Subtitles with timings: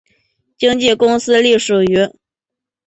[0.57, 2.09] 经纪公司隶属于。